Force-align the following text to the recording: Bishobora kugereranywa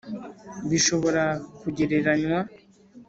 Bishobora 0.69 1.23
kugereranywa 1.59 2.39